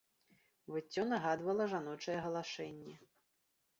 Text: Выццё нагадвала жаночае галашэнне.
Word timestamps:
Выццё 0.75 1.03
нагадвала 1.11 1.67
жаночае 1.75 2.17
галашэнне. 2.27 2.95